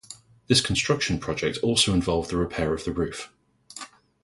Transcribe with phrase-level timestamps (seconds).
[0.47, 3.31] This construction project also involved the repair of the roof.